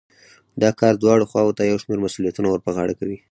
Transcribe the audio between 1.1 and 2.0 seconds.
خواوو ته يو شمېر